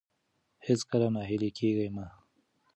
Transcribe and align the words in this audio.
هېڅکله 0.67 1.07
ناهيلي 1.15 1.49
کېږئ 1.57 1.89
مه. 1.95 2.05